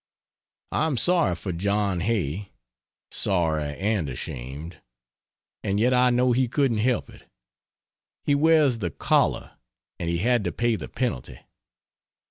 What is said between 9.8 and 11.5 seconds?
and he had to pay the penalty.